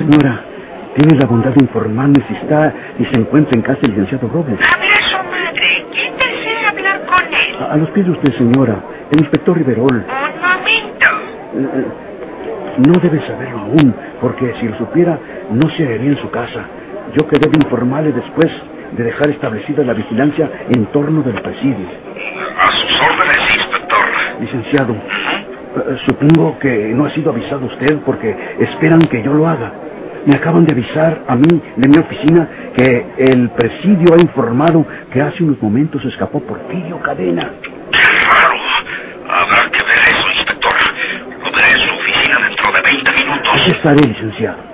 Señora, 0.00 0.40
tiene 0.96 1.14
la 1.20 1.26
bondad 1.26 1.50
de 1.50 1.62
informarme 1.62 2.24
si 2.26 2.32
está 2.32 2.72
y 2.98 3.04
se 3.04 3.16
encuentra 3.16 3.54
en 3.54 3.60
casa 3.60 3.80
el 3.82 3.90
licenciado 3.90 4.28
Robles. 4.28 4.58
habla 4.58 5.00
su 5.02 5.16
madre. 5.18 5.84
¿Quién 5.92 6.14
desea 6.16 6.70
hablar 6.70 7.02
A, 7.60 7.74
a 7.74 7.76
los 7.76 7.90
pies 7.90 8.06
de 8.06 8.12
usted, 8.12 8.32
señora. 8.32 8.82
El 9.10 9.20
inspector 9.20 9.58
Riverol. 9.58 9.86
Un 9.92 10.40
momento. 10.40 11.06
Eh, 11.54 11.80
eh, 11.80 11.86
no 12.86 12.98
debe 12.98 13.20
saberlo 13.26 13.58
aún, 13.58 13.94
porque 14.22 14.54
si 14.58 14.68
lo 14.68 14.78
supiera, 14.78 15.18
no 15.50 15.68
se 15.68 15.84
haría 15.84 16.12
en 16.12 16.16
su 16.16 16.30
casa. 16.30 16.64
Yo 17.18 17.26
quedé 17.28 17.46
de 17.50 17.58
informarle 17.58 18.12
después 18.12 18.50
de 18.92 19.04
dejar 19.04 19.28
establecida 19.28 19.84
la 19.84 19.92
vigilancia 19.92 20.50
en 20.70 20.86
torno 20.86 21.20
del 21.22 21.34
presidio. 21.42 21.88
A 22.58 22.70
sus 22.70 23.02
órdenes, 23.02 23.54
inspector. 23.54 24.04
Licenciado, 24.40 24.94
eh, 24.94 25.96
supongo 26.06 26.58
que 26.58 26.88
no 26.94 27.04
ha 27.04 27.10
sido 27.10 27.32
avisado 27.32 27.66
usted 27.66 27.98
porque 28.06 28.34
esperan 28.60 29.00
que 29.02 29.22
yo 29.22 29.34
lo 29.34 29.46
haga. 29.46 29.72
Me 30.26 30.36
acaban 30.36 30.64
de 30.66 30.72
avisar 30.72 31.24
a 31.26 31.34
mí 31.36 31.62
de 31.76 31.88
mi 31.88 31.98
oficina 31.98 32.48
que 32.76 33.06
el 33.18 33.50
presidio 33.50 34.14
ha 34.14 34.20
informado 34.20 34.86
que 35.12 35.20
hace 35.20 35.42
unos 35.42 35.60
momentos 35.62 36.04
escapó 36.04 36.40
Porfirio 36.40 37.00
Cadena. 37.00 37.50
Qué 37.90 37.98
raro. 38.26 38.56
Habrá 39.28 39.70
que 39.70 39.82
ver 39.82 39.98
eso, 40.10 40.28
inspector. 40.28 40.72
Lo 41.44 41.50
veré 41.56 41.70
en 41.72 41.78
su 41.78 41.94
oficina 41.94 42.38
dentro 42.48 42.72
de 42.72 42.82
20 42.82 43.10
Aquí 43.10 43.24
minutos. 43.24 43.68
estaré, 43.68 44.06
licenciado. 44.08 44.69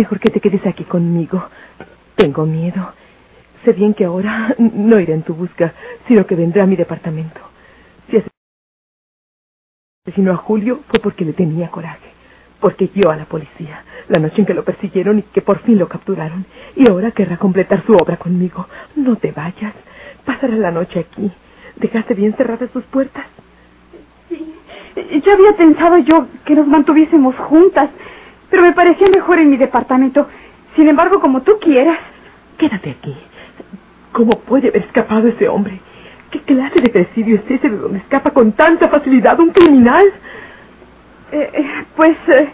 Mejor 0.00 0.18
que 0.18 0.30
te 0.30 0.40
quedes 0.40 0.66
aquí 0.66 0.84
conmigo. 0.84 1.44
Tengo 2.16 2.46
miedo. 2.46 2.92
Sé 3.64 3.72
bien 3.72 3.92
que 3.92 4.06
ahora 4.06 4.54
no 4.58 4.98
iré 4.98 5.12
en 5.12 5.22
tu 5.22 5.34
busca, 5.34 5.74
sino 6.08 6.26
que 6.26 6.34
vendrá 6.34 6.64
a 6.64 6.66
mi 6.66 6.76
departamento. 6.76 7.40
Si 8.08 8.22
asesinó 10.06 10.32
a 10.32 10.36
Julio 10.36 10.80
fue 10.88 11.00
porque 11.00 11.26
le 11.26 11.34
tenía 11.34 11.70
coraje. 11.70 12.08
Porque 12.60 12.90
yo 12.94 13.10
a 13.10 13.16
la 13.16 13.26
policía, 13.26 13.84
la 14.08 14.18
noche 14.18 14.40
en 14.40 14.46
que 14.46 14.54
lo 14.54 14.64
persiguieron 14.64 15.18
y 15.18 15.22
que 15.22 15.42
por 15.42 15.58
fin 15.60 15.78
lo 15.78 15.88
capturaron. 15.88 16.46
Y 16.76 16.88
ahora 16.88 17.10
querrá 17.10 17.36
completar 17.36 17.84
su 17.84 17.94
obra 17.94 18.16
conmigo. 18.16 18.66
No 18.96 19.16
te 19.16 19.32
vayas. 19.32 19.74
Pasará 20.24 20.56
la 20.56 20.70
noche 20.70 21.00
aquí. 21.00 21.30
¿Dejaste 21.76 22.14
bien 22.14 22.34
cerradas 22.36 22.70
tus 22.70 22.84
puertas? 22.84 23.26
Ya 24.96 25.32
había 25.34 25.56
pensado 25.56 25.98
yo 25.98 26.26
que 26.44 26.54
nos 26.54 26.66
mantuviésemos 26.66 27.34
juntas, 27.36 27.90
pero 28.50 28.62
me 28.62 28.72
parecía 28.72 29.08
mejor 29.08 29.38
en 29.38 29.50
mi 29.50 29.56
departamento. 29.56 30.26
Sin 30.76 30.88
embargo, 30.88 31.20
como 31.20 31.42
tú 31.42 31.52
quieras. 31.60 31.98
Quédate 32.58 32.90
aquí. 32.90 33.16
¿Cómo 34.12 34.38
puede 34.40 34.68
haber 34.68 34.82
escapado 34.84 35.28
ese 35.28 35.48
hombre? 35.48 35.80
¿Qué 36.30 36.40
clase 36.42 36.80
de 36.80 36.90
presidio 36.90 37.36
es 37.36 37.50
ese 37.50 37.68
de 37.68 37.76
donde 37.76 37.98
escapa 37.98 38.30
con 38.30 38.52
tanta 38.52 38.88
facilidad 38.88 39.38
un 39.40 39.50
criminal? 39.50 40.04
Eh, 41.32 41.50
eh, 41.54 41.84
pues... 41.96 42.16
eh, 42.28 42.48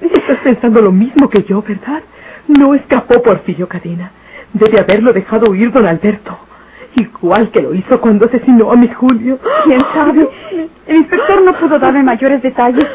Estás 0.00 0.38
pensando 0.44 0.80
lo 0.80 0.92
mismo 0.92 1.28
que 1.28 1.42
yo, 1.42 1.60
¿verdad? 1.62 2.02
No 2.46 2.72
escapó 2.74 3.20
Porfirio 3.20 3.66
Cadena. 3.68 4.12
Debe 4.52 4.78
haberlo 4.78 5.12
dejado 5.12 5.50
huir 5.50 5.72
don 5.72 5.86
Alberto. 5.86 6.38
Igual 6.94 7.50
que 7.50 7.60
lo 7.62 7.74
hizo 7.74 8.00
cuando 8.00 8.26
asesinó 8.26 8.70
a 8.70 8.76
mi 8.76 8.88
Julio. 8.88 9.38
¿Quién 9.64 9.80
sabe? 9.92 10.28
El 10.86 10.96
inspector 10.96 11.42
no 11.42 11.52
pudo 11.54 11.78
darme 11.80 12.02
mayores 12.04 12.40
detalles, 12.42 12.86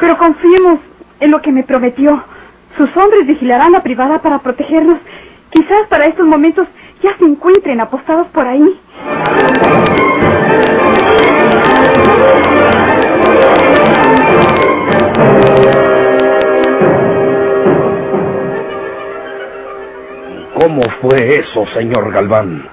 pero 0.00 0.16
confiemos 0.16 0.80
en 1.20 1.30
lo 1.30 1.40
que 1.42 1.52
me 1.52 1.62
prometió. 1.62 2.22
Sus 2.76 2.94
hombres 2.96 3.26
vigilarán 3.26 3.72
la 3.72 3.82
privada 3.82 4.20
para 4.20 4.40
protegernos. 4.40 4.98
Quizás 5.50 5.86
para 5.88 6.06
estos 6.06 6.26
momentos 6.26 6.66
ya 7.02 7.16
se 7.18 7.24
encuentren 7.24 7.80
apostados 7.80 8.26
por 8.28 8.46
ahí. 8.46 8.80
¿Cómo 20.60 20.82
fue 21.00 21.38
eso, 21.38 21.66
señor 21.74 22.12
Galván? 22.12 22.68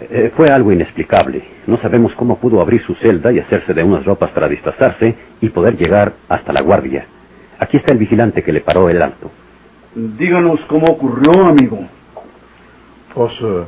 Eh, 0.00 0.32
fue 0.36 0.48
algo 0.48 0.72
inexplicable. 0.72 1.42
No 1.66 1.76
sabemos 1.78 2.14
cómo 2.14 2.38
pudo 2.38 2.60
abrir 2.60 2.80
su 2.82 2.94
celda 2.94 3.32
y 3.32 3.40
hacerse 3.40 3.74
de 3.74 3.82
unas 3.82 4.04
ropas 4.04 4.30
para 4.30 4.48
disfrazarse 4.48 5.16
y 5.40 5.48
poder 5.48 5.76
llegar 5.76 6.14
hasta 6.28 6.52
la 6.52 6.62
guardia. 6.62 7.06
Aquí 7.58 7.76
está 7.76 7.92
el 7.92 7.98
vigilante 7.98 8.42
que 8.42 8.52
le 8.52 8.60
paró 8.60 8.88
el 8.88 9.02
alto. 9.02 9.30
Díganos 9.94 10.60
cómo 10.68 10.86
ocurrió, 10.86 11.46
amigo. 11.46 11.78
Pues 13.14 13.32
eh, 13.42 13.64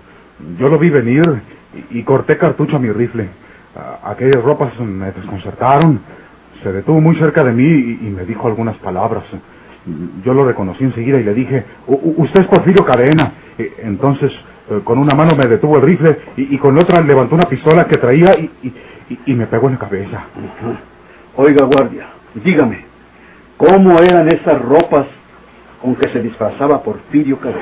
yo 0.59 0.68
lo 0.68 0.79
vi 0.79 0.90
venir 0.90 1.22
y, 1.90 1.98
y 1.98 2.03
corté 2.05 2.37
cartucho 2.38 2.76
a 2.76 2.81
mi 2.81 2.90
rifle. 2.90 3.29
Aquellas 4.05 4.42
ropas 4.42 4.79
me 4.81 5.12
desconcertaron. 5.12 6.00
Se 6.62 6.72
detuvo 6.72 7.00
muy 7.00 7.16
cerca 7.16 7.42
de 7.44 7.53
mí 7.53 7.64
y, 7.64 8.07
y 8.07 8.11
me 8.11 8.24
dijo 8.24 8.46
algunas 8.48 8.76
palabras. 8.79 9.24
Yo 10.24 10.35
lo 10.35 10.44
reconocí 10.46 10.85
enseguida 10.85 11.18
y 11.18 11.24
le 11.24 11.35
dije, 11.35 11.64
"U- 11.87 11.94
u- 11.94 12.22
usted 12.24 12.42
es 12.42 12.46
Porfirio 12.48 12.85
Cadena. 12.85 13.33
Eh, 13.59 13.72
Entonces, 13.85 14.31
eh, 14.70 14.81
con 14.85 14.98
una 14.98 15.14
mano 15.14 15.35
me 15.37 15.46
detuvo 15.46 15.76
el 15.76 15.83
rifle 15.83 16.18
y, 16.37 16.55
y 16.55 16.59
con 16.59 16.76
otra 16.79 17.00
levantó 17.00 17.35
una 17.35 17.48
pistola 17.48 17.87
que 17.87 17.96
traía 17.96 18.38
y, 18.38 18.50
y- 18.62 18.74
y- 19.14 19.18
y 19.26 19.35
me 19.35 19.46
pegó 19.46 19.68
en 19.68 19.74
la 19.74 19.79
cabeza. 19.81 20.24
Oiga, 21.37 21.64
guardia, 21.64 22.09
dígame, 22.44 22.85
¿cómo 23.61 23.99
eran 24.01 24.27
esas 24.29 24.59
ropas 24.59 25.07
con 25.83 25.94
que 25.94 26.09
se 26.09 26.20
disfrazaba 26.23 26.83
Porfirio 26.83 27.38
Cadena? 27.38 27.61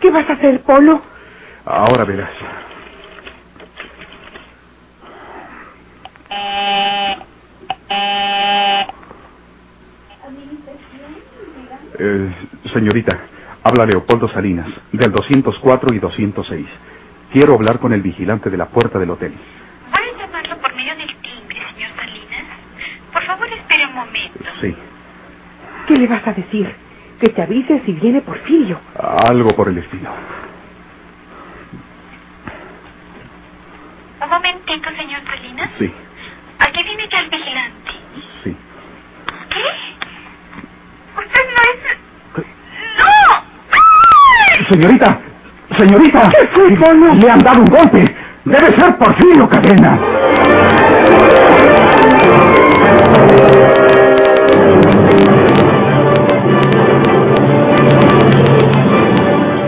¿Qué 0.00 0.10
vas 0.10 0.28
a 0.28 0.32
hacer, 0.32 0.62
Polo? 0.62 1.02
Ahora 1.66 2.04
verás. 2.04 2.30
Eh, 11.98 12.30
señorita, 12.72 13.18
habla 13.62 13.86
Leopoldo 13.86 14.28
Salinas, 14.28 14.68
del 14.92 15.12
204 15.12 15.94
y 15.94 15.98
206. 15.98 16.66
Quiero 17.32 17.54
hablar 17.54 17.78
con 17.78 17.92
el 17.92 18.02
vigilante 18.02 18.50
de 18.50 18.56
la 18.56 18.66
puerta 18.66 18.98
del 18.98 19.10
hotel. 19.10 19.32
¿Voy 19.90 20.00
a 20.00 20.18
llamarlo 20.26 20.58
por 20.58 20.74
medio 20.74 20.94
del 20.96 21.14
timbre, 21.16 21.58
señor 21.74 21.90
Salinas? 21.96 22.44
Por 23.12 23.22
favor, 23.22 23.46
espere 23.48 23.86
un 23.86 23.94
momento. 23.94 24.38
Sí, 24.60 24.74
¿Qué 25.86 25.96
le 25.96 26.06
vas 26.06 26.26
a 26.26 26.32
decir? 26.32 26.74
Que 27.20 27.28
te 27.28 27.42
avise 27.42 27.82
si 27.84 27.92
viene 27.92 28.22
Porfirio. 28.22 28.80
algo 28.96 29.50
por 29.54 29.68
el 29.68 29.78
estilo. 29.78 30.10
Un 34.22 34.28
momentito, 34.30 34.88
señor 34.96 35.20
Salinas. 35.26 35.70
Sí, 35.78 35.92
Aquí 36.58 36.82
viene 36.82 37.06
ya 37.10 37.20
el 37.20 37.30
vigilante. 37.30 37.90
sí. 38.42 38.56
¿Qué? 39.50 40.03
Usted 41.16 41.40
no 41.54 41.60
es... 41.70 41.78
¡No! 42.98 44.66
Señorita, 44.68 45.08
señorita. 45.76 46.30
Le 47.14 47.30
han 47.30 47.38
dado 47.40 47.60
un 47.60 47.66
golpe. 47.66 48.14
Debe 48.44 48.76
ser 48.76 48.96
Porfirio 48.96 49.48
Cadena. 49.48 49.98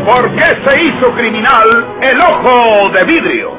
¿Por 0.04 0.30
qué 0.34 0.56
se 0.68 0.84
hizo 0.84 1.12
criminal 1.12 1.86
el 2.00 2.20
ojo 2.20 2.90
de 2.90 3.04
vidrio? 3.04 3.58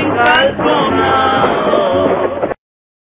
los 0.00 0.51